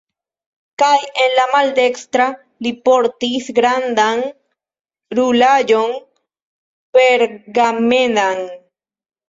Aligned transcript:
Kaj 0.83 0.93
en 1.25 1.35
la 1.39 1.43
maldekstra 1.51 2.25
li 2.67 2.71
portis 2.89 3.51
grandan 3.61 4.25
rulaĵon 5.21 5.95
pergamenan. 6.99 8.47